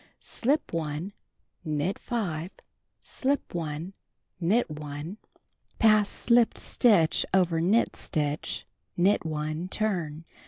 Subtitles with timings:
[0.19, 1.13] Slip 1,
[1.63, 2.49] knit 5,
[3.01, 3.93] slip 1,
[4.39, 5.17] knit 1,
[5.77, 8.65] pass slipped stitch over knit stitch,
[8.97, 10.25] knit 1, turn.